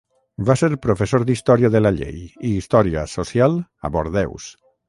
Va 0.45 0.53
ser 0.61 0.69
professor 0.85 1.25
d'història 1.27 1.71
de 1.77 1.81
la 1.87 1.91
llei 1.99 2.17
i 2.51 2.55
història 2.63 3.07
social 3.15 3.63
a 3.89 3.93
Bordeus. 3.99 4.53